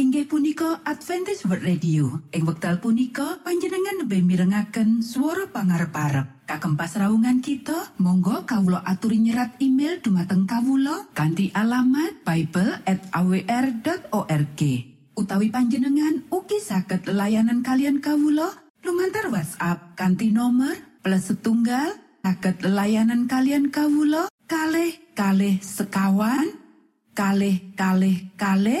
inggih 0.00 0.24
punika 0.24 0.80
Adventist 0.88 1.44
World 1.44 1.60
Radio. 1.60 2.24
Ing 2.32 2.48
wekdal 2.48 2.80
punika 2.80 3.36
panjenengan 3.44 4.00
lebih 4.00 4.24
mirengaken 4.24 5.04
suara 5.04 5.44
pangarep 5.52 5.92
parep 5.92 6.26
kagem 6.48 6.72
pasraungan 6.72 7.44
kita 7.44 7.92
Monggo 8.00 8.48
Kawulo 8.48 8.80
aturi 8.80 9.20
nyerat 9.20 9.60
email 9.60 10.00
dumateng 10.00 10.48
Kawulo 10.48 11.12
kanti 11.12 11.52
alamat 11.52 12.24
Bible 12.24 12.80
at 12.88 13.12
awr.org 13.12 14.60
utawi 15.20 15.52
panjenengan 15.52 16.24
uki 16.32 16.58
saged 16.64 17.04
layanan 17.04 17.60
kalian 17.60 18.00
kawulo 18.00 18.48
lumantar 18.80 19.28
WhatsApp 19.28 20.00
kanti 20.00 20.32
nomor 20.32 20.80
plus 21.04 21.28
setunggal 21.28 21.92
saged 22.24 22.64
layanan 22.64 23.28
kalian 23.28 23.68
kawulo 23.68 24.32
kalh 24.48 24.96
kalh 25.12 25.60
sekawan 25.60 26.56
kalh 27.12 27.60
kalh 27.76 28.16
kalh 28.40 28.80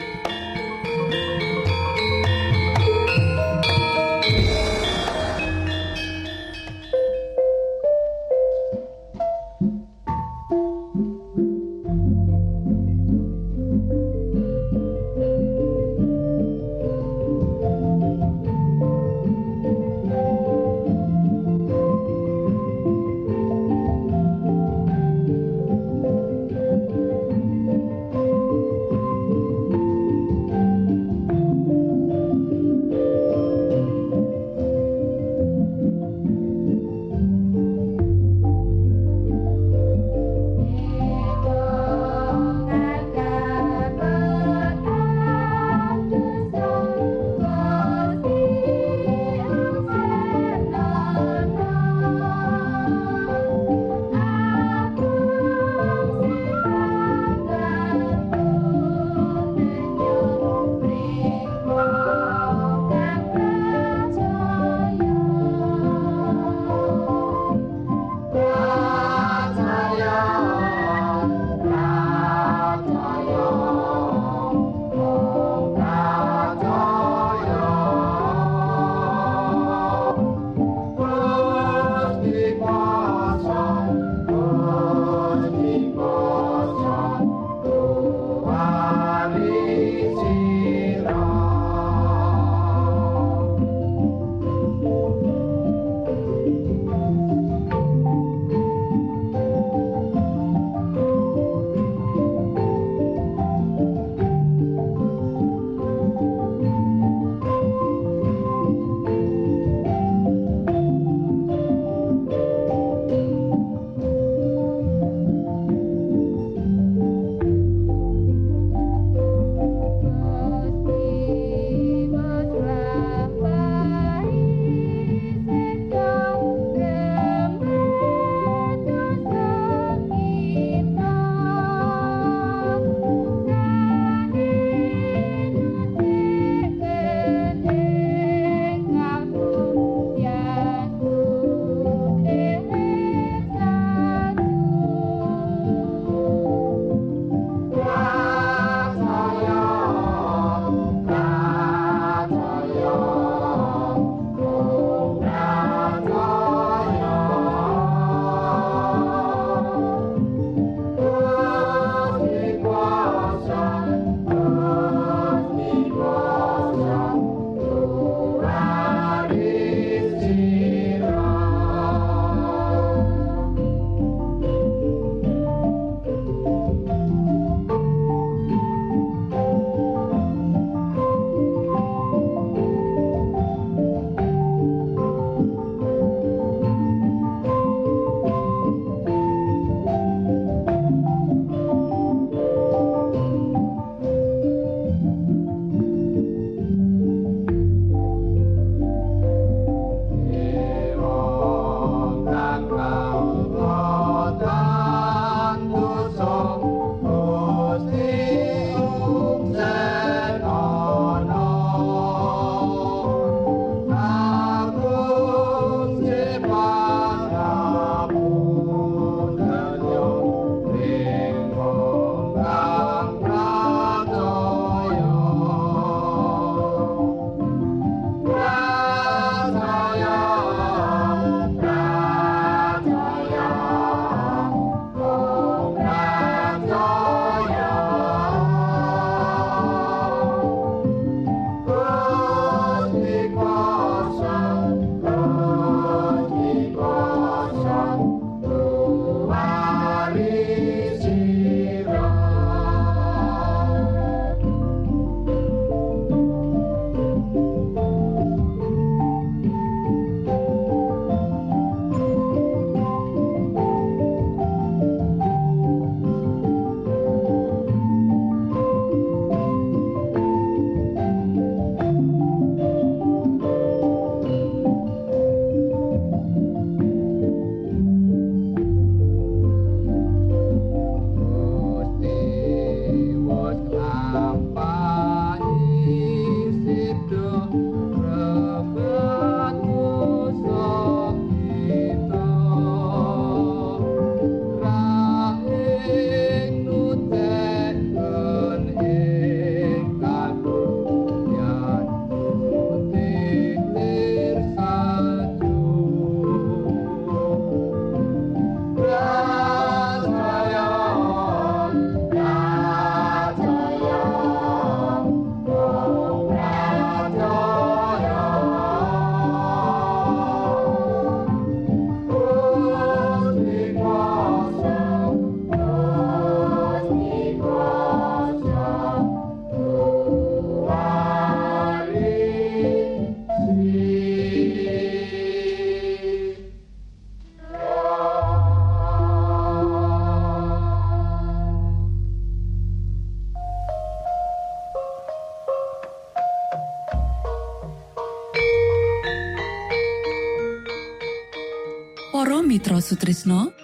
Mitra 352.51 352.83
Sutrisno. 352.83 353.55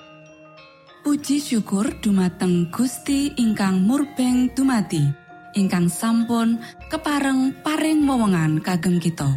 Puji 1.04 1.44
syukur 1.44 2.00
dumateng 2.00 2.72
Gusti 2.72 3.36
ingkang 3.36 3.84
murbeng 3.84 4.48
dumati 4.56 5.04
ingkang 5.60 5.92
sampun 5.92 6.56
kepareng 6.88 7.52
paring 7.68 8.08
wewenngan 8.08 8.64
kagem 8.64 9.04
kita. 9.04 9.28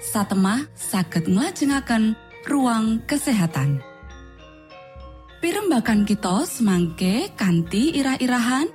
Satemah 0.00 0.64
saged 0.72 1.28
nglajengaken 1.28 2.16
ruang 2.48 3.04
kesehatan. 3.04 3.84
Pirembakan 5.44 6.08
kita 6.08 6.48
semangke 6.48 7.28
kanthi 7.36 8.00
irah-irahan. 8.00 8.72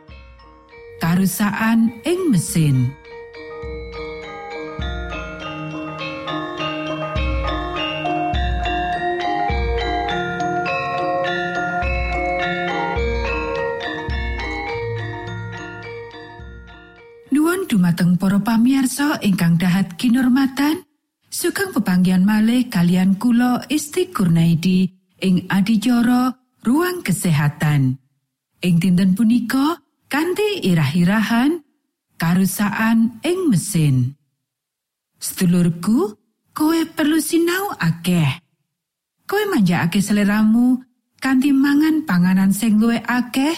Karusaan 1.01 1.97
ing 2.05 2.29
mesin 2.29 2.93
pamiarsa 18.91 19.23
ingkang 19.23 19.55
dahat 19.55 19.95
kinormatan 19.95 20.83
sugeng 21.31 21.71
pepanggian 21.71 22.27
malih 22.27 22.67
kalian 22.67 23.15
kula 23.15 23.63
Isti 23.71 24.11
Kurnaidi 24.11 24.91
ing 25.23 25.47
adicara 25.47 26.35
ruang 26.67 26.99
kesehatan 26.99 27.95
ing 28.59 28.75
dinten 28.83 29.15
punika 29.15 29.79
kanthi 30.11 30.67
irah-irahan 30.67 31.63
karusaan 32.19 33.23
ing 33.23 33.47
mesin. 33.47 34.11
Sedulurku, 35.23 36.11
kowe 36.51 36.79
perlu 36.91 37.23
sinau 37.23 37.71
akeh. 37.79 38.43
Kowe 39.23 39.43
manjakake 39.55 40.03
seleramu 40.03 40.83
kanthi 41.23 41.55
mangan 41.55 42.03
panganan 42.03 42.51
sing 42.51 42.75
luwih 42.75 42.99
akeh 43.07 43.55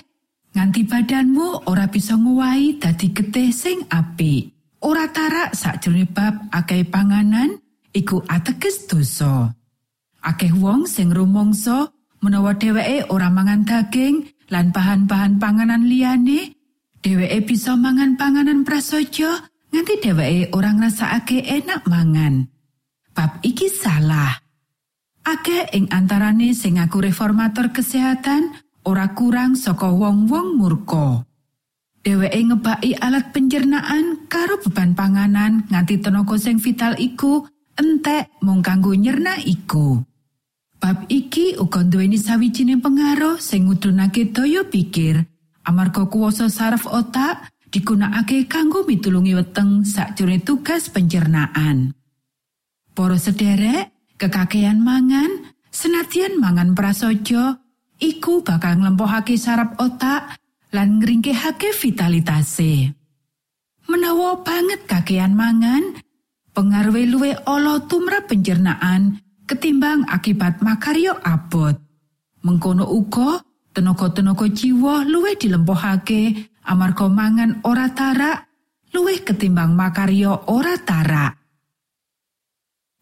nganti 0.54 0.86
badanmu 0.86 1.66
ora 1.66 1.90
bisa 1.90 2.14
nguwai 2.22 2.78
dadi 2.78 3.10
getih 3.10 3.50
sing 3.50 3.82
apik. 3.90 4.54
Ora 4.84 5.08
tarak 5.16 5.56
sakjroning 5.56 6.12
bab 6.12 6.52
akeh 6.52 6.84
panganan 6.84 7.56
iku 7.96 8.20
ateges 8.28 8.84
dosa. 8.84 9.56
Akeh 10.20 10.52
wong 10.52 10.84
sing 10.92 11.08
rumangsa 11.08 11.88
menawa 12.20 12.52
dheweke 12.60 13.08
ora 13.08 13.32
mangan 13.32 13.64
daging 13.64 14.28
lan 14.52 14.76
bahan-bahan 14.76 15.40
panganan 15.40 15.88
liyane, 15.88 16.60
dheweke 17.00 17.48
bisa 17.48 17.80
mangan 17.80 18.20
panganan 18.20 18.68
prasaja 18.68 19.48
nganti 19.72 20.04
dheweke 20.04 20.52
ora 20.52 20.76
ngrasakake 20.76 21.48
enak 21.48 21.88
mangan. 21.88 22.52
Bab 23.16 23.40
iki 23.40 23.72
salah. 23.72 24.36
Akeh 25.24 25.72
ing 25.72 25.88
antarane 25.96 26.52
sing 26.52 26.76
ngaku 26.76 27.08
reformator 27.08 27.72
kesehatan 27.72 28.52
ora 28.84 29.16
kurang 29.16 29.56
saka 29.56 29.88
wong-wong 29.88 30.60
murka. 30.60 31.24
Dheweke 32.04 32.40
ngebaki 32.44 33.00
alat 33.00 33.32
pencernaan 33.32 34.28
karo 34.28 34.60
beban 34.60 34.92
panganan 34.92 35.64
nganti 35.72 36.04
tenaga 36.04 36.36
sing 36.36 36.60
vital 36.60 37.00
iku 37.00 37.48
entek 37.80 38.28
mung 38.44 38.60
kanggo 38.60 38.92
nyerna 38.92 39.40
iku. 39.40 40.04
Bab 40.84 41.08
iki 41.08 41.56
uga 41.56 41.80
nduweni 41.80 42.20
sawijining 42.20 42.84
pengaruh 42.84 43.40
sing 43.40 43.72
ngudunake 43.72 44.36
daya 44.36 44.68
pikir 44.68 45.24
amarga 45.64 46.04
kuwasa 46.12 46.52
saraf 46.52 46.92
otak 46.92 47.48
digunakake 47.72 48.52
kanggo 48.52 48.84
mitulungi 48.84 49.40
weteng 49.40 49.88
sakjroning 49.88 50.44
tugas 50.44 50.92
pencernaan. 50.92 51.96
Para 52.92 53.16
sederek, 53.16 53.96
kekakean 54.20 54.84
mangan, 54.84 55.56
senadyan 55.72 56.36
mangan 56.38 56.76
prasaja, 56.76 57.64
iku 57.98 58.44
bakal 58.44 58.78
nglempohake 58.78 59.40
saraf 59.40 59.74
otak 59.80 60.36
lan 60.74 60.98
ngringkehake 60.98 61.70
vitalitase. 61.78 62.92
Menawa 63.86 64.42
banget 64.42 64.90
kakean 64.90 65.38
mangan, 65.38 66.02
pengaruh 66.58 66.98
luwe 67.06 67.38
ala 67.46 67.78
tumrap 67.86 68.26
pencernaan 68.26 69.22
ketimbang 69.46 70.02
akibat 70.10 70.66
makaryo 70.66 71.14
abot. 71.22 71.78
Mengkono 72.44 72.90
uga 72.90 73.40
tenaga-tenaga 73.72 74.50
jiwa 74.50 75.06
luwih 75.08 75.38
dilempohake 75.38 76.52
amarga 76.68 77.08
mangan 77.08 77.64
ora 77.64 77.88
tarak 77.94 78.50
luwih 78.92 79.22
ketimbang 79.24 79.78
makaryo 79.78 80.50
ora 80.50 80.76
tarak. 80.82 81.40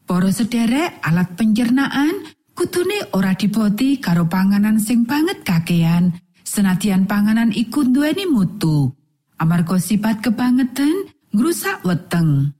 Para 0.06 0.30
sederek 0.30 1.00
alat 1.08 1.40
pencernaan 1.40 2.36
kutune 2.51 3.16
ora 3.16 3.32
diboti 3.32 3.98
karo 3.98 4.28
panganan 4.28 4.75
sing 4.75 5.08
banget 5.08 5.42
kakean 5.48 6.12
senadyan 6.51 7.08
panganan 7.08 7.55
iku 7.55 7.88
duweni 7.88 8.27
mutu 8.27 8.91
amarga 9.39 9.79
sifat 9.79 10.20
kebangetan 10.20 11.08
ngrusak 11.31 11.79
weteng. 11.88 12.51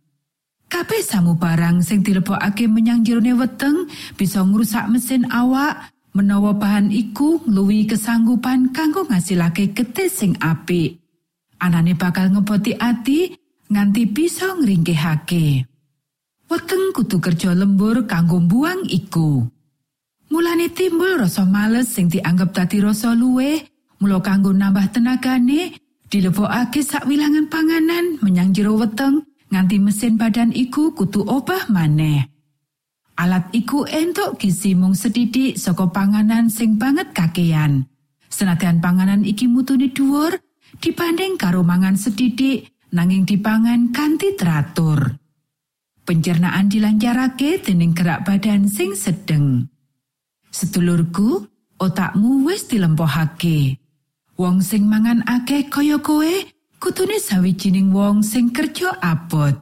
Kabeh 0.72 1.04
samu 1.04 1.36
barang 1.36 1.84
sing 1.84 2.00
dilebokake 2.00 2.72
menyang 2.72 3.04
jerone 3.04 3.36
weteng 3.36 3.92
bisa 4.16 4.40
ngrusak 4.40 4.88
mesin 4.88 5.28
awak 5.28 5.92
menawa 6.16 6.56
bahan 6.56 6.88
iku 6.88 7.44
ngluwi 7.44 7.84
kesanggupan 7.92 8.72
kanggo 8.72 9.04
ngasilake 9.12 9.76
getih 9.76 10.08
sing 10.08 10.40
apik. 10.40 10.96
Anane 11.60 11.92
bakal 12.00 12.32
ngeboti 12.32 12.80
ati 12.80 13.36
nganti 13.68 14.08
bisa 14.08 14.56
ngringkehake. 14.56 15.68
Weteng 16.48 16.96
kudu 16.96 17.20
kerja 17.20 17.52
lembur 17.52 18.08
kanggo 18.08 18.40
buang 18.40 18.88
iku. 18.88 19.44
Mulane 20.32 20.72
timbul 20.72 21.20
rasa 21.20 21.44
males 21.44 21.92
sing 21.92 22.08
dianggap 22.08 22.56
dadi 22.56 22.80
rasa 22.80 23.12
luwe, 23.12 23.71
mula 24.02 24.18
kanggo 24.20 24.50
nambah 24.50 24.90
tenagane, 24.92 25.78
dilebokake 26.10 26.82
sakwilangan 26.82 27.48
panganan 27.48 28.18
menyang 28.20 28.52
jero 28.52 28.76
weteng 28.76 29.24
nganti 29.54 29.78
mesin 29.78 30.18
badan 30.18 30.52
iku 30.52 30.92
kutu 30.98 31.22
obah 31.24 31.70
maneh. 31.70 32.28
Alat 33.22 33.54
iku 33.54 33.86
entuk 33.86 34.42
gizi 34.42 34.74
mung 34.74 34.98
sedidik 34.98 35.54
saka 35.56 35.86
panganan 35.94 36.50
sing 36.50 36.82
banget 36.82 37.14
kakean. 37.14 37.86
Senadyan 38.32 38.82
panganan 38.82 39.22
iki 39.22 39.46
mutune 39.46 39.94
dhuwur 39.94 40.34
dibanding 40.82 41.38
karo 41.38 41.62
mangan 41.62 41.94
sedidik 41.94 42.74
nanging 42.90 43.28
dipangan 43.28 43.94
kanthi 43.94 44.34
teratur. 44.34 45.22
Pencernaan 46.02 46.66
dilancarake 46.66 47.62
dening 47.62 47.94
gerak 47.94 48.26
badan 48.26 48.66
sing 48.66 48.98
sedeng. 48.98 49.70
Sedulurku, 50.50 51.46
otakmu 51.78 52.50
wis 52.50 52.66
dilempohake. 52.66 53.78
Wong 54.42 54.58
sing 54.66 54.90
mangan 54.90 55.22
akeh 55.30 55.70
kaya 55.70 56.02
kowe 56.02 56.34
kutune 56.82 57.22
sawijining 57.22 57.94
wong 57.94 58.26
sing 58.26 58.50
kerja 58.50 58.98
abot. 58.98 59.54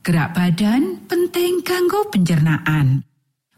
Gerak 0.00 0.32
badan 0.32 1.04
penting 1.04 1.60
kanggo 1.60 2.08
pencernaan. 2.08 3.04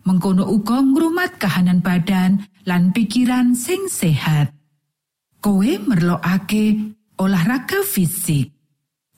Mengkono 0.02 0.50
uga 0.50 0.82
ngrumat 0.82 1.38
kahanan 1.38 1.78
badan 1.78 2.42
lan 2.66 2.90
pikiran 2.90 3.54
sing 3.54 3.87
sehat. 3.87 4.50
Kowe 5.38 5.78
merlokake 5.87 6.90
olahraga 7.22 7.87
fisik. 7.87 8.50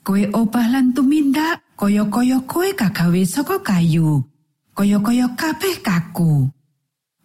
Kowe 0.05 0.29
obah 0.29 0.69
lan 0.69 0.93
tumindak 0.93 1.65
kaya-kaya 1.81 2.45
kowe 2.45 2.69
kagawe 2.69 3.23
saka 3.25 3.65
kayu. 3.65 4.21
Kaya-kaya 4.77 5.33
kabeh 5.33 5.81
kaku. 5.81 6.53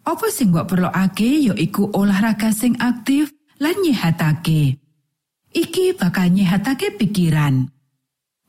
Apa 0.08 0.32
sing 0.32 0.56
mbok 0.56 0.72
perlokake 0.72 1.52
ya 1.52 1.52
iku 1.52 1.92
olahraga 1.92 2.48
sing 2.48 2.80
aktif 2.80 3.36
lan 3.60 3.76
nyehatake. 3.84 4.80
iki 5.54 5.94
bakal 5.98 6.30
nyehatake 6.30 6.94
pikiran. 6.94 7.66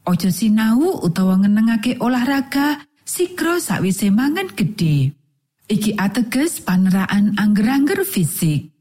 Ojo 0.06 0.30
sinau 0.34 1.02
utawa 1.06 1.38
ngenengake 1.38 2.02
olahraga 2.02 2.82
sikro 3.06 3.62
sakwise 3.62 4.10
mangan 4.10 4.50
gede. 4.54 5.14
Iki 5.70 5.96
ateges 5.96 6.60
paneraan 6.66 7.38
angger-angger 7.38 8.04
fisik. 8.04 8.74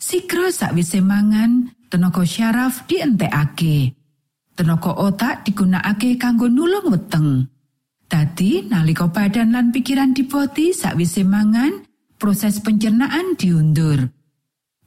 Sikro 0.00 0.50
sakwise 0.50 0.98
mangan, 1.04 1.72
tenaga 1.88 2.24
syaraf 2.24 2.84
dientekake. 2.88 3.94
Tenaga 4.56 4.92
otak 4.98 5.46
digunakake 5.46 6.16
kanggo 6.16 6.48
nulung 6.50 6.90
weteng. 6.90 7.48
Dadi 8.08 8.66
nalika 8.66 9.08
badan 9.08 9.54
lan 9.54 9.70
pikiran 9.70 10.12
dipoti 10.12 10.74
sakwise 10.74 11.22
mangan, 11.22 11.86
proses 12.18 12.60
pencernaan 12.60 13.36
diundur. 13.38 14.13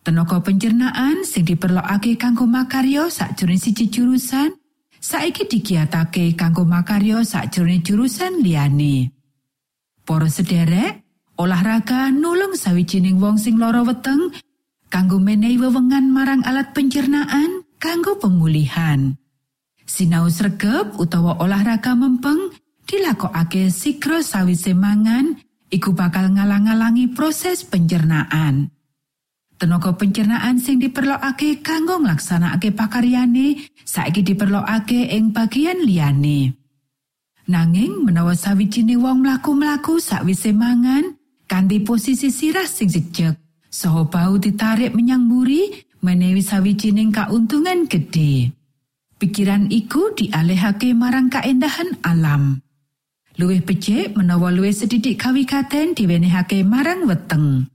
Tenaga 0.08 0.40
pencernaan 0.40 1.28
sing 1.28 1.44
diperlokake 1.44 2.16
kanggo 2.16 2.48
makarya 2.48 3.12
sakjroning 3.12 3.60
siji 3.60 3.92
jurusan, 3.92 4.56
saiki 5.04 5.52
digiatake 5.52 6.32
kanggo 6.32 6.64
makarya 6.64 7.28
sakjroning 7.28 7.84
jurusan 7.84 8.40
liyane. 8.40 9.12
Para 10.08 10.32
sederek, 10.32 11.04
olahraga 11.36 12.08
nulung 12.08 12.56
sawijining 12.56 13.20
wong 13.20 13.36
sing 13.36 13.60
lara 13.60 13.84
weteng 13.84 14.32
kanggo 14.88 15.20
menehi 15.20 15.60
wewengan 15.60 16.08
marang 16.08 16.40
alat 16.48 16.72
pencernaan 16.72 17.68
kanggo 17.76 18.16
pemulihan. 18.16 19.12
Sinau 19.84 20.32
sregep 20.32 20.96
utawa 21.04 21.36
olahraga 21.44 22.00
mempeng 22.00 22.56
dilakokake 22.88 23.68
sikro 23.68 24.24
sawise 24.24 24.72
mangan 24.72 25.36
iku 25.68 25.92
bakal 25.92 26.32
ngalang-alangi 26.32 27.12
proses 27.12 27.68
pencernaan. 27.68 28.77
Tenaga 29.58 29.90
pencernaan 29.98 30.62
sing 30.62 30.78
diperlokake 30.78 31.66
kanggo 31.66 31.98
nglaksanakake 31.98 32.78
pakaryane 32.78 33.58
saiki 33.82 34.22
diperlokake 34.22 35.10
ing 35.10 35.34
bagian 35.34 35.82
liyane. 35.82 36.54
Nanging 37.50 38.06
menawa 38.06 38.38
sawijine 38.38 39.02
wong 39.02 39.26
mlaku-mlaku 39.26 39.98
sakwise 39.98 40.54
mangan 40.54 41.18
kanthi 41.50 41.82
posisi 41.82 42.30
sirah 42.30 42.70
sing 42.70 42.86
sejek, 42.86 43.34
saha 43.74 44.06
bau 44.06 44.38
ditarik 44.38 44.94
menyang 44.94 45.26
mburi 45.26 45.90
menewi 46.06 46.46
sawijining 46.46 47.10
kauntungan 47.10 47.90
gede. 47.90 48.54
Pikiran 49.18 49.74
iku 49.74 50.14
dialihake 50.14 50.94
marang 50.94 51.34
kaendahan 51.34 51.98
alam. 52.06 52.62
Luwih 53.42 53.66
becik 53.66 54.14
menawa 54.14 54.54
luwih 54.54 54.70
sedidik 54.70 55.18
kawikaten 55.18 55.98
diwenehake 55.98 56.62
marang 56.62 57.10
weteng. 57.10 57.66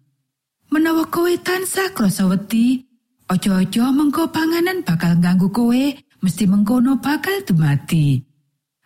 Menawa 0.73 1.05
kowe 1.13 1.29
tansah 1.37 1.93
krasa 1.93 2.25
wedi, 2.25 2.81
aja-aja 3.29 3.93
mengko 3.93 4.33
panganan 4.33 4.81
bakal 4.81 5.21
ganggu 5.21 5.53
kowe, 5.53 5.85
mesti 6.25 6.49
mengkono 6.49 6.97
bakal 6.97 7.45
dumati. 7.45 8.33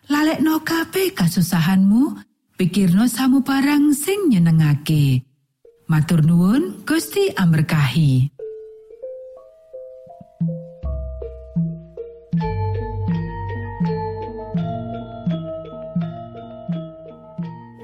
lalekno 0.07 0.63
kabeh 0.63 1.11
kasusahanmu 1.11 2.15
pikirno 2.55 3.11
samu 3.11 3.43
barang 3.43 3.91
sing 3.91 4.31
nyenengake 4.31 5.27
matur 5.91 6.23
nuwun 6.23 6.83
Gusti 6.87 7.35
amberkahi 7.35 8.31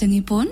Saklajengipun, 0.00 0.48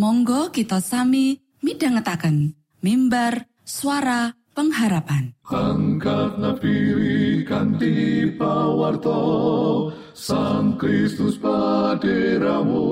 monggo 0.00 0.48
kita 0.48 0.80
sami 0.80 1.36
midhangetaken 1.60 2.56
mimbar 2.80 3.44
suara 3.60 4.32
pengharapan. 4.56 5.36
Angkat 5.44 6.40
napi 6.40 7.44
kanthi 7.44 8.32
pawarto 8.40 9.92
Sang 10.16 10.80
Kristus 10.80 11.36
paderamu 11.36 12.88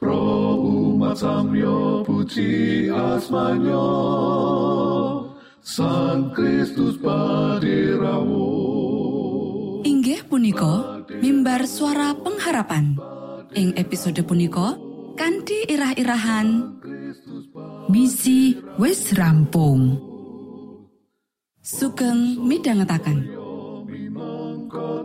Pro 0.00 0.56
umat 0.56 1.20
samyo 1.20 2.00
puji 2.08 2.88
asmanyo 2.88 3.92
Sang 5.60 6.32
Kristus 6.32 6.96
paderamu 6.96 8.48
Inggih 9.84 10.24
punika 10.24 11.04
mimbar 11.20 11.68
suara 11.68 12.16
pengharapan 12.16 13.19
ing 13.54 13.74
episode 13.74 14.22
punika 14.22 14.78
kanthi 15.18 15.66
irah-irahan 15.66 16.78
Misi 17.90 18.54
wis 18.78 19.10
rampung. 19.18 19.98
sugeng 21.58 22.38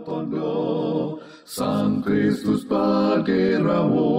tondo 0.06 0.54
Sang 1.46 2.02
Kristus 2.02 2.66
paderamu 2.66 4.10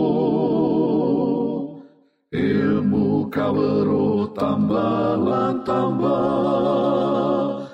ilmu 2.31 3.27
kawero 3.31 4.31
tambah 4.31 5.19
tambah. 5.63 7.67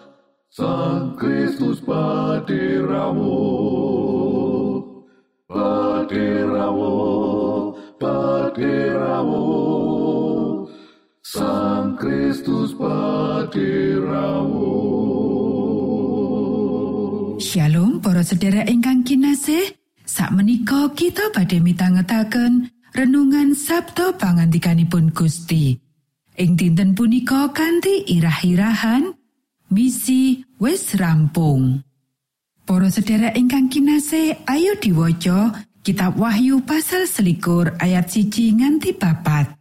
Sang 0.54 1.18
Kristus 1.18 1.82
paderamu 1.82 3.42
Shalom 17.38 18.02
para 18.02 18.26
sedherek 18.26 18.66
ingkang 18.66 19.06
kinasih. 19.06 19.78
Sakmenika 20.02 20.90
kita 20.98 21.30
badhe 21.30 21.62
mitangetaken 21.62 22.74
renungan 22.98 23.54
Sabto 23.54 24.18
pangandikanipun 24.18 25.14
Gusti. 25.14 25.78
Ing 26.34 26.58
dinten 26.58 26.98
punika 26.98 27.54
kanthi 27.54 28.10
irah-irahan 28.10 29.14
misi 29.70 30.42
wis 30.58 30.98
rampung. 30.98 31.78
Para 32.66 32.90
sedherek 32.90 33.38
ingkang 33.38 33.70
kinasih, 33.70 34.50
ayo 34.50 34.82
diwaca 34.82 35.62
Kitab 35.86 36.18
Wahyu 36.18 36.66
pasal 36.66 37.06
selikur 37.06 37.70
ayat 37.78 38.10
siji 38.10 38.50
nganti 38.58 38.98
papat. 38.98 39.54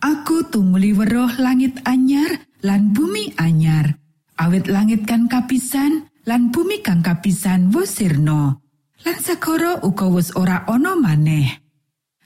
Aku 0.00 0.48
tumuli 0.48 0.96
weruh 0.96 1.36
langit 1.36 1.84
anyar 1.84 2.48
lan 2.64 2.92
bumi 2.92 3.36
anyar. 3.36 3.96
Awit 4.40 4.72
langit 4.72 5.04
kan 5.04 5.28
kapisan 5.28 6.08
lan 6.24 6.48
bumi 6.48 6.80
kang 6.80 7.04
kapisan 7.04 7.68
wis 7.72 8.00
sirna. 8.00 8.56
Lan 9.04 9.18
segara 9.20 9.80
uga 9.84 10.08
wis 10.08 10.32
ora 10.36 10.64
ana 10.68 10.96
maneh. 10.96 11.48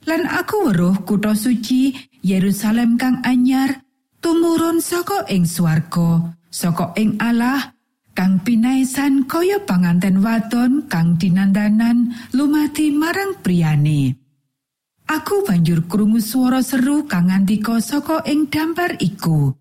Lan 0.05 0.29
aku 0.29 0.71
weruh 0.71 1.03
kutha 1.03 1.33
suci 1.35 1.95
Yerusalem 2.21 3.01
kang 3.01 3.25
anyar 3.25 3.85
tumurun 4.25 4.81
saka 4.81 5.29
ing 5.29 5.45
swarga, 5.45 6.33
saka 6.49 6.97
ing 6.97 7.21
Allah 7.21 7.75
kang 8.15 8.41
pinaisan 8.41 9.27
kaya 9.27 9.59
panganten 9.67 10.23
wadon 10.23 10.87
kang 10.87 11.19
dinandanan 11.19 12.15
lumati 12.33 12.95
marang 12.95 13.37
priyane. 13.43 14.17
Aku 15.05 15.45
banjur 15.45 15.85
krungu 15.85 16.23
swara 16.23 16.65
seru 16.65 17.05
kang 17.05 17.29
ngandika 17.29 17.77
saka 17.83 18.25
ing 18.25 18.49
dampar 18.49 18.97
iku. 19.03 19.53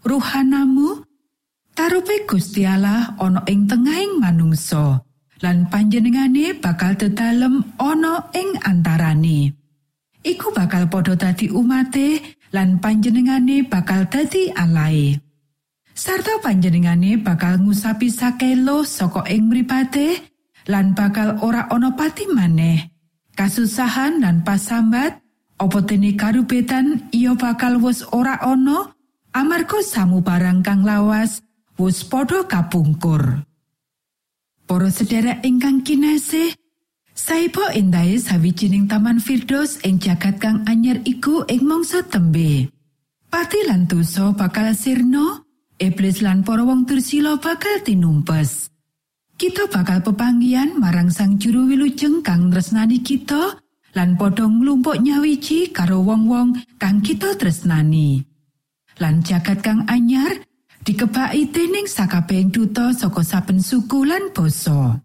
Ruhanamu 0.00 1.04
tarupe 1.76 2.24
Gusti 2.24 2.64
Allah 2.64 3.12
ana 3.20 3.44
ing 3.44 3.68
tengahing 3.68 4.16
manungsa 4.16 5.04
lan 5.44 5.68
panjenengane 5.68 6.56
bakal 6.56 6.96
dedalem 6.96 7.60
ana 7.76 8.32
ing 8.32 8.56
antarane. 8.64 9.52
Iku 10.20 10.52
bakal 10.52 10.88
padha 10.92 11.16
dadi 11.16 11.48
umate 11.52 12.20
lan 12.52 12.80
panjenengane 12.80 13.64
bakal 13.64 14.08
dadi 14.08 14.52
alae. 14.52 15.16
Sarta 15.92 16.40
panjenengane 16.40 17.20
bakal 17.20 17.60
ngusapi 17.60 18.08
sakelo 18.08 18.84
saka 18.88 19.28
ing 19.28 19.52
mripate 19.52 20.32
lan 20.68 20.96
bakal 20.96 21.40
ora 21.44 21.68
ana 21.68 21.92
pati 21.92 22.24
maneh. 22.32 22.88
Kasusahan 23.36 24.20
lan 24.20 24.44
pasambat 24.44 25.20
opo 25.60 25.80
dene 25.84 26.16
karubetan 26.16 27.08
iya 27.12 27.36
bakal 27.36 27.80
wis 27.80 28.04
ora 28.12 28.36
ana 28.40 28.92
amarga 29.34 29.80
samu 29.82 30.20
barang 30.20 30.62
kang 30.62 30.82
lawas 30.82 31.42
wis 31.76 32.04
padha 32.06 32.46
kapungkur. 32.46 33.44
Para 34.64 34.88
sedherek 34.88 35.42
ingkang 35.42 35.82
kinasih, 35.82 36.54
Saipo 37.20 37.60
endahe 37.76 38.16
sawijining 38.16 38.88
taman 38.88 39.20
Firdos 39.20 39.76
ing 39.84 40.00
jagat 40.00 40.40
kang 40.40 40.64
anyar 40.64 41.04
iku 41.04 41.44
ing 41.52 41.68
mangsa 41.68 42.00
tembe. 42.00 42.72
Pati 43.28 43.60
lan 43.68 43.84
dosa 43.84 44.32
bakal 44.32 44.72
sirna, 44.72 45.44
iblis 45.76 46.24
lan 46.24 46.40
para 46.40 46.64
wong 46.64 46.88
dursila 46.88 47.36
bakal 47.36 47.84
tinumpes. 47.84 48.72
Kita 49.36 49.68
bakal 49.68 50.00
pepanggian 50.00 50.80
marang 50.80 51.12
sang 51.12 51.36
juru 51.36 51.68
wilujeng 51.68 52.24
kang 52.24 52.48
tresnani 52.48 53.04
kita 53.04 53.60
lan 53.92 54.16
padha 54.16 54.48
nglumpuk 54.48 54.96
nyawiji 55.04 55.76
karo 55.76 56.00
wong-wong 56.00 56.56
kang 56.80 57.04
kita 57.04 57.36
tresnani. 57.36 58.29
Lan 59.00 59.24
jagat 59.24 59.64
kang 59.64 59.88
anyar 59.88 60.44
dikebaki 60.84 61.48
dening 61.48 61.88
sakabehing 61.88 62.52
duta 62.52 62.92
saka 62.92 63.24
saben 63.24 63.64
suku 63.64 64.04
lan 64.04 64.28
basa. 64.36 65.00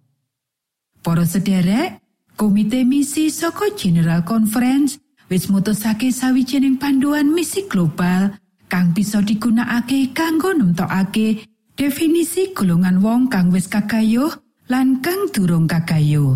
Para 1.00 1.24
sederek, 1.24 2.04
Komite 2.36 2.84
Misi 2.84 3.32
saka 3.32 3.72
General 3.72 4.20
Conference 4.28 5.00
wis 5.32 5.48
mutusake 5.48 6.12
sawijining 6.12 6.76
panduan 6.76 7.32
misi 7.32 7.66
global 7.72 8.36
kang 8.68 8.92
bisa 8.92 9.24
digunakake 9.24 10.12
kanggo 10.12 10.52
nemtokake 10.52 11.48
definisi 11.80 12.52
golongan 12.52 13.00
wong 13.00 13.32
kang 13.32 13.48
wis 13.56 13.72
kakayuh 13.72 14.30
lan 14.68 15.00
kang 15.00 15.32
durung 15.32 15.72
kakayuh. 15.72 16.36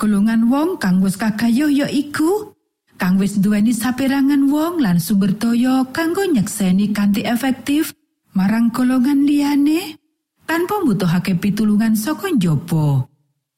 Golongan 0.00 0.48
wong 0.48 0.80
kang 0.80 1.04
wis 1.04 1.20
kakayuh 1.20 1.68
ya 1.68 1.88
iku 1.92 2.55
kang 2.96 3.20
wis 3.20 3.38
nduweni 3.38 3.72
saperangan 3.72 4.48
wong 4.48 4.80
lan 4.80 4.98
sumber 5.00 5.36
daya 5.36 5.84
kanggo 5.92 6.24
nyekseni 6.24 6.90
kanthi 6.96 7.22
efektif 7.24 7.92
marang 8.36 8.68
golongan 8.72 9.24
liyane 9.24 9.96
tanpa 10.48 10.82
mbutuhake 10.82 11.38
pitulungan 11.40 11.96
saka 11.96 12.28
njaba. 12.32 13.08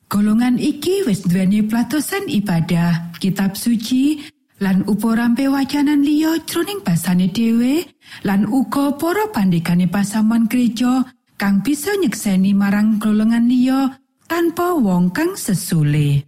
Golongan 0.09 0.57
iki 0.57 1.05
wis 1.05 1.21
duweni 1.29 1.61
platosan 1.69 2.33
ibadah, 2.33 3.13
kitab 3.21 3.61
suci, 3.61 4.25
lan 4.59 4.81
upo 4.89 5.13
rampe 5.13 5.45
wacanan 5.53 6.01
liya 6.01 6.41
jroning 6.49 6.81
basane 6.81 7.29
dhewe, 7.29 7.85
lan 8.25 8.49
uga 8.49 8.97
para 8.97 9.29
pandikane 9.29 9.85
pasaman 9.85 10.49
gereja 10.49 11.05
kang 11.37 11.61
bisa 11.61 11.93
nyekseni 12.01 12.57
marang 12.57 12.97
golongan 12.97 13.47
liya 13.47 14.01
tanpa 14.27 14.75
wong 14.77 15.13
kang 15.13 15.37
sesule. 15.37 16.28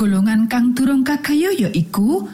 Golongan 0.00 0.48
kang 0.48 0.72
durung 0.72 1.04
kagaya 1.04 1.52
ya 1.52 1.68
iku 1.76 2.24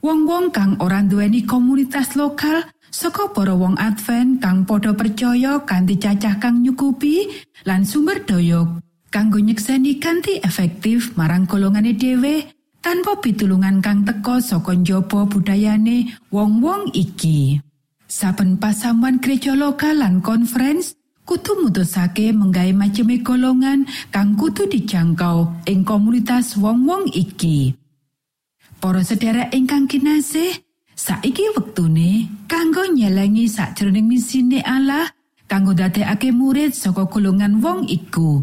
wong-wong 0.00 0.48
kang 0.56 0.80
ora 0.80 1.04
duweni 1.04 1.44
komunitas 1.44 2.16
lokal 2.16 2.64
saka 2.88 3.28
para 3.36 3.52
wong 3.52 3.76
Advent 3.76 4.40
kang 4.40 4.64
padha 4.64 4.96
percaya 4.96 5.60
kanthi 5.68 6.00
cacah 6.00 6.40
kang 6.40 6.64
nyukupi 6.64 7.28
lan 7.68 7.84
sumber 7.84 8.24
daya 8.24 8.64
kanggo 9.12 9.36
nyekseni 9.36 10.00
kanthi 10.00 10.40
efektif 10.40 11.12
marang 11.20 11.44
golongane 11.44 11.92
dhewe 11.92 12.48
tanpa 12.80 13.20
pitulungan 13.20 13.84
kang 13.84 14.00
teka 14.08 14.40
saka 14.40 14.72
njaba 14.72 15.28
budayane 15.28 16.16
wong-wong 16.32 16.88
iki. 16.96 17.60
Saben 18.08 18.56
pasamuan 18.56 19.20
gereja 19.20 19.52
lokal 19.52 20.00
lan 20.00 20.24
conference 20.24 20.96
kudu 21.30 21.62
mutusake 21.62 22.34
menggawe 22.34 22.74
maceme 22.74 23.22
golongan 23.22 23.86
kang 24.10 24.34
kudu 24.34 24.66
dijangkau 24.66 25.62
ing 25.70 25.86
komunitas 25.86 26.58
wong-wong 26.58 27.06
iki. 27.14 27.70
Para 28.82 29.06
sedherek 29.06 29.54
ingkang 29.54 29.86
kinasih, 29.86 30.58
saiki 30.98 31.54
wektune 31.54 32.26
kanggo 32.50 32.82
nyelengi 32.90 33.46
sakjroning 33.46 34.10
misine 34.10 34.58
Allah 34.66 35.06
kanggo 35.46 35.70
dadekake 35.70 36.34
murid 36.34 36.74
saka 36.74 37.06
golongan 37.06 37.62
wong 37.62 37.86
iku. 37.86 38.42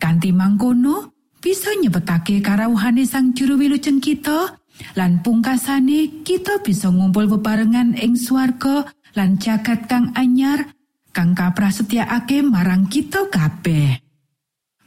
Kanti 0.00 0.32
mangkono 0.32 1.12
bisa 1.36 1.68
nyebetake 1.84 2.40
karawuhane 2.40 3.04
sang 3.04 3.36
juru 3.36 3.60
wilujeng 3.60 4.00
kita 4.00 4.56
lan 4.96 5.20
pungkasane 5.20 6.24
kita 6.24 6.64
bisa 6.64 6.88
ngumpul 6.88 7.28
bebarengan 7.28 7.92
ing 8.00 8.16
swarga 8.16 8.88
lan 9.12 9.36
jagat 9.36 9.84
kang 9.84 10.16
anyar 10.16 10.72
kang 11.12 11.36
kaprasetyakake 11.36 12.40
marang 12.40 12.88
kita 12.88 13.28
kabeh. 13.28 14.00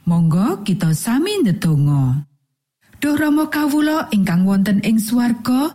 Monggo 0.06 0.66
kita 0.66 0.90
sami 0.92 1.42
ndedonga. 1.42 2.26
Duh 2.98 3.14
Rama 3.14 3.46
kawula 3.46 4.10
ingkang 4.10 4.42
wonten 4.42 4.82
ing 4.82 4.98
swarga, 4.98 5.74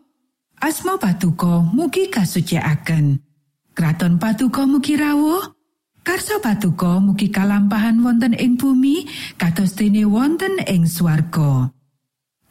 asma 0.59 0.99
Patuko 0.99 1.63
mugi 1.63 2.11
kasucikaken. 2.11 3.23
Kraton 3.71 4.19
Patuko 4.19 4.67
mugi 4.67 4.99
rawuh. 4.99 5.55
Karso 6.03 6.43
Patuko 6.43 6.99
mugi 6.99 7.31
kalampahan 7.31 8.01
wonten 8.03 8.35
ing 8.35 8.59
bumi 8.59 9.07
kados 9.39 9.77
dene 9.79 10.03
wonten 10.03 10.59
ing 10.67 10.83
swarga. 10.89 11.71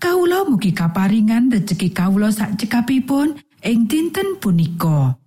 Kawula 0.01 0.49
mugi 0.49 0.73
kaparingan 0.73 1.53
rejeki 1.53 1.93
kawula 1.93 2.33
sak 2.33 2.57
cekapipun 2.57 3.37
ing 3.61 3.85
dinten 3.85 4.41
punika. 4.41 5.20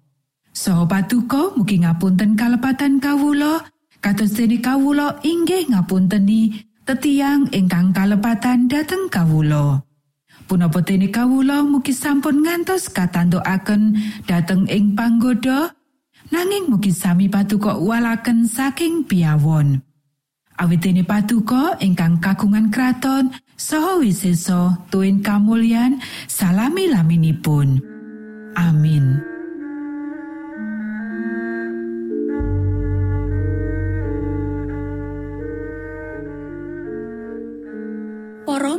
Saha 0.54 0.86
Patuko 0.86 1.58
mugi 1.58 1.82
ngapunten 1.82 2.38
kalepatan 2.38 3.02
kawula 3.02 3.66
kados 3.98 4.38
dene 4.38 4.62
kawula 4.62 5.18
inggih 5.26 5.66
ngapunteni 5.74 6.62
tetiang 6.86 7.50
ingkang 7.50 7.90
kalepatan 7.90 8.70
dhateng 8.70 9.10
kawulo. 9.10 9.82
Punapa 10.46 10.86
dene 10.86 11.10
kawulo 11.10 11.66
mugi 11.66 11.90
sampun 11.90 12.46
ngantos 12.46 12.94
katantukaken 12.94 13.98
dhateng 14.30 14.70
ing 14.70 14.94
panggoda, 14.94 15.74
nanging 16.30 16.70
mugi 16.70 16.94
sami 16.94 17.34
patuko 17.34 17.74
walaken 17.82 18.46
saking 18.46 19.10
piawon. 19.10 19.82
Awit 20.62 20.86
dene 20.86 21.02
patuko 21.02 21.74
ingkang 21.82 22.22
kagungan 22.22 22.70
kraton 22.70 23.34
saha 23.58 23.98
wiseso 23.98 24.78
tuwin 24.94 25.26
kamulyan 25.26 25.98
salami 26.30 26.94
laminipun. 26.94 27.82
Amin. 28.54 29.33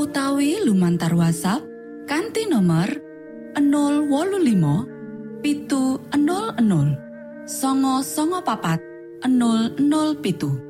utawi 0.00 0.56
lumantar 0.64 1.12
WhatsApp 1.12 1.60
kanti 2.08 2.48
nomor 2.48 2.88
025 3.52 5.44
pitu 5.44 6.00
00 6.08 7.44
songo 7.44 8.00
songo 8.00 8.40
papat 8.40 8.80
00 9.28 10.69